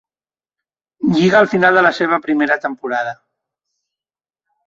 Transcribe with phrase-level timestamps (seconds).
[1.17, 3.15] Lliga al final de la seva primera temporada.